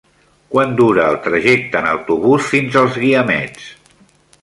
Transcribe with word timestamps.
Quant 0.53 0.73
dura 0.79 1.03
el 1.13 1.17
trajecte 1.27 1.81
en 1.83 1.91
autobús 1.91 2.51
fins 2.55 2.81
als 2.85 3.01
Guiamets? 3.07 3.73